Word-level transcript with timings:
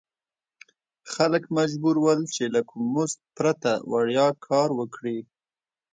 خلک 1.13 1.43
مجبور 1.57 1.95
ول 2.03 2.21
چې 2.35 2.43
له 2.53 2.61
کوم 2.69 2.83
مزد 2.95 3.19
پرته 3.37 3.71
وړیا 3.91 4.27
کار 4.47 4.69
وکړي. 4.79 5.19